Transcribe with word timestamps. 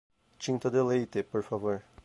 Tinta 0.39 0.67
de 0.71 0.81
leite, 0.81 1.21
por 1.23 1.43
favor. 1.43 1.83